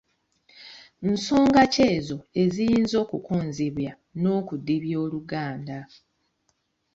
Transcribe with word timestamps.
Nsonga 1.11 1.61
ki 1.73 1.81
ezo 1.95 2.17
eziyinza 2.41 2.95
okukonzibya 3.03 3.91
n’okudibya 4.21 4.95
Oluganda? 5.05 5.77